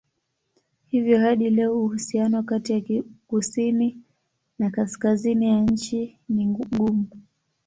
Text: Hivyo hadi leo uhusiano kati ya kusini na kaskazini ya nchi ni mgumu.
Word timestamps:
Hivyo 0.87 1.19
hadi 1.19 1.49
leo 1.49 1.79
uhusiano 1.85 2.43
kati 2.43 2.73
ya 2.73 3.03
kusini 3.27 4.01
na 4.59 4.69
kaskazini 4.69 5.45
ya 5.49 5.59
nchi 5.61 6.17
ni 6.29 6.45
mgumu. 6.45 7.07